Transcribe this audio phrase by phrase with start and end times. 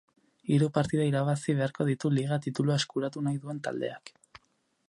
[0.53, 4.15] Hiru partida irabazi beharko ditu liga titulua eskuratu nahi duen taldeak.